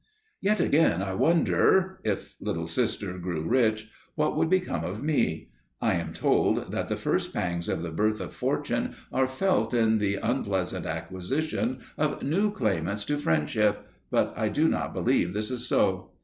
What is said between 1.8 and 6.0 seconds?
if Little Sister grew rich, what would become of me? I